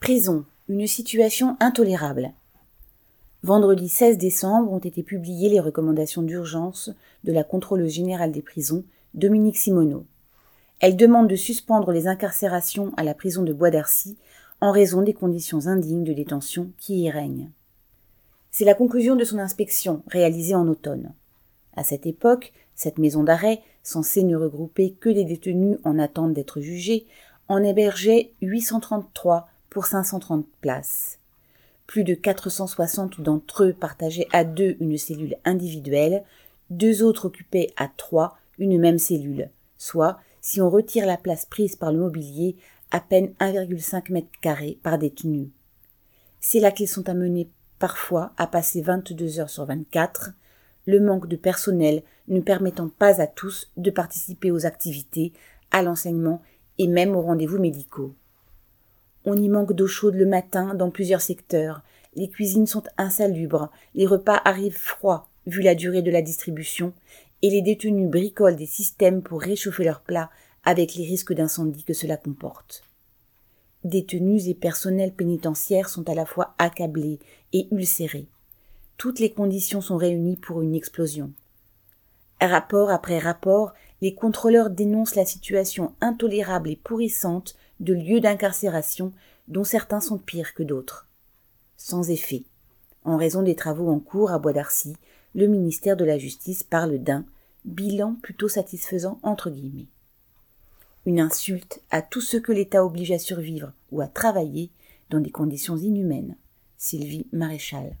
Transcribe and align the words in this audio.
Prison, 0.00 0.46
une 0.70 0.86
situation 0.86 1.58
intolérable. 1.60 2.32
Vendredi 3.42 3.86
16 3.86 4.16
décembre 4.16 4.72
ont 4.72 4.78
été 4.78 5.02
publiées 5.02 5.50
les 5.50 5.60
recommandations 5.60 6.22
d'urgence 6.22 6.90
de 7.22 7.32
la 7.32 7.44
contrôleuse 7.44 7.92
générale 7.92 8.32
des 8.32 8.40
prisons, 8.40 8.82
Dominique 9.12 9.58
Simoneau. 9.58 10.06
Elle 10.80 10.96
demande 10.96 11.28
de 11.28 11.36
suspendre 11.36 11.92
les 11.92 12.06
incarcérations 12.06 12.94
à 12.96 13.04
la 13.04 13.12
prison 13.12 13.42
de 13.42 13.52
Bois 13.52 13.70
d'Arcy 13.70 14.16
en 14.62 14.72
raison 14.72 15.02
des 15.02 15.12
conditions 15.12 15.66
indignes 15.66 16.04
de 16.04 16.14
détention 16.14 16.70
qui 16.78 17.02
y 17.02 17.10
règnent. 17.10 17.50
C'est 18.50 18.64
la 18.64 18.74
conclusion 18.74 19.16
de 19.16 19.24
son 19.24 19.38
inspection 19.38 20.02
réalisée 20.06 20.54
en 20.54 20.66
automne. 20.66 21.12
À 21.76 21.84
cette 21.84 22.06
époque, 22.06 22.54
cette 22.74 22.96
maison 22.98 23.22
d'arrêt, 23.22 23.60
censée 23.82 24.22
ne 24.22 24.36
regrouper 24.36 24.96
que 24.98 25.10
des 25.10 25.24
détenus 25.24 25.76
en 25.84 25.98
attente 25.98 26.32
d'être 26.32 26.62
jugés, 26.62 27.06
en 27.48 27.62
hébergeait 27.62 28.32
833 28.40 29.49
pour 29.70 29.86
530 29.86 30.46
places. 30.60 31.18
Plus 31.86 32.04
de 32.04 32.14
460 32.14 33.20
d'entre 33.20 33.64
eux 33.64 33.72
partageaient 33.72 34.28
à 34.32 34.44
deux 34.44 34.76
une 34.80 34.98
cellule 34.98 35.36
individuelle, 35.44 36.24
deux 36.68 37.02
autres 37.02 37.26
occupaient 37.26 37.72
à 37.76 37.88
trois 37.88 38.36
une 38.58 38.78
même 38.78 38.98
cellule, 38.98 39.50
soit, 39.78 40.20
si 40.40 40.60
on 40.60 40.70
retire 40.70 41.06
la 41.06 41.16
place 41.16 41.46
prise 41.46 41.76
par 41.76 41.92
le 41.92 41.98
mobilier, 41.98 42.56
à 42.90 43.00
peine 43.00 43.32
1,5 43.40 44.12
mètre 44.12 44.28
carré 44.40 44.78
par 44.82 44.98
détenu. 44.98 45.50
C'est 46.40 46.60
là 46.60 46.70
qu'ils 46.70 46.88
sont 46.88 47.08
amenés 47.08 47.50
parfois 47.78 48.32
à 48.36 48.46
passer 48.46 48.82
22 48.82 49.40
heures 49.40 49.50
sur 49.50 49.64
24, 49.64 50.32
le 50.86 51.00
manque 51.00 51.28
de 51.28 51.36
personnel 51.36 52.02
ne 52.28 52.40
permettant 52.40 52.88
pas 52.88 53.20
à 53.20 53.26
tous 53.26 53.70
de 53.76 53.90
participer 53.90 54.50
aux 54.50 54.66
activités, 54.66 55.32
à 55.70 55.82
l'enseignement 55.82 56.42
et 56.78 56.88
même 56.88 57.14
aux 57.16 57.22
rendez-vous 57.22 57.58
médicaux. 57.58 58.14
On 59.24 59.36
y 59.36 59.48
manque 59.48 59.72
d'eau 59.72 59.86
chaude 59.86 60.14
le 60.14 60.26
matin 60.26 60.74
dans 60.74 60.90
plusieurs 60.90 61.20
secteurs, 61.20 61.82
les 62.16 62.28
cuisines 62.28 62.66
sont 62.66 62.82
insalubres, 62.98 63.70
les 63.94 64.06
repas 64.06 64.40
arrivent 64.44 64.76
froids 64.76 65.28
vu 65.46 65.62
la 65.62 65.74
durée 65.74 66.02
de 66.02 66.10
la 66.10 66.22
distribution, 66.22 66.92
et 67.42 67.50
les 67.50 67.62
détenus 67.62 68.10
bricolent 68.10 68.56
des 68.56 68.66
systèmes 68.66 69.22
pour 69.22 69.40
réchauffer 69.40 69.84
leurs 69.84 70.02
plats 70.02 70.30
avec 70.64 70.94
les 70.94 71.04
risques 71.04 71.32
d'incendie 71.32 71.84
que 71.84 71.94
cela 71.94 72.16
comporte. 72.16 72.84
Détenus 73.84 74.46
et 74.46 74.54
personnels 74.54 75.12
pénitentiaires 75.12 75.88
sont 75.88 76.08
à 76.10 76.14
la 76.14 76.26
fois 76.26 76.54
accablés 76.58 77.18
et 77.54 77.66
ulcérés. 77.70 78.26
Toutes 78.98 79.20
les 79.20 79.30
conditions 79.30 79.80
sont 79.80 79.96
réunies 79.96 80.36
pour 80.36 80.60
une 80.60 80.74
explosion. 80.74 81.32
Rapport 82.42 82.90
après 82.90 83.18
rapport, 83.18 83.72
les 84.02 84.14
contrôleurs 84.14 84.68
dénoncent 84.68 85.14
la 85.14 85.24
situation 85.24 85.94
intolérable 86.02 86.68
et 86.68 86.76
pourrissante 86.76 87.56
de 87.80 87.94
lieux 87.94 88.20
d'incarcération 88.20 89.12
dont 89.48 89.64
certains 89.64 90.00
sont 90.00 90.18
pires 90.18 90.54
que 90.54 90.62
d'autres. 90.62 91.08
Sans 91.76 92.10
effet. 92.10 92.44
En 93.04 93.16
raison 93.16 93.42
des 93.42 93.56
travaux 93.56 93.88
en 93.88 93.98
cours 93.98 94.30
à 94.30 94.38
Bois 94.38 94.52
d'Arcy, 94.52 94.94
le 95.34 95.46
ministère 95.46 95.96
de 95.96 96.04
la 96.04 96.18
Justice 96.18 96.62
parle 96.62 96.98
d'un 96.98 97.24
bilan 97.64 98.16
plutôt 98.22 98.48
satisfaisant 98.48 99.18
entre 99.22 99.50
guillemets. 99.50 99.88
Une 101.06 101.20
insulte 101.20 101.80
à 101.90 102.02
tous 102.02 102.20
ceux 102.20 102.40
que 102.40 102.52
l'État 102.52 102.84
oblige 102.84 103.12
à 103.12 103.18
survivre 103.18 103.72
ou 103.90 104.00
à 104.00 104.06
travailler 104.06 104.70
dans 105.08 105.20
des 105.20 105.30
conditions 105.30 105.76
inhumaines. 105.76 106.36
Sylvie 106.76 107.26
Maréchal. 107.32 107.96